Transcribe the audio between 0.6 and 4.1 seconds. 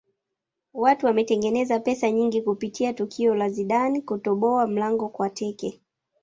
watu wametengeneza pesa nyingi kupitia tukio la zidane